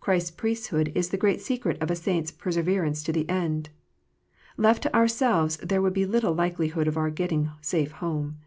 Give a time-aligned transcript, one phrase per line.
[0.00, 3.68] Christ s Priesthood is the great secret of a saint s perseverance to the end.
[4.56, 8.38] Left to ourselves there would be little likelihood of our getting safe home.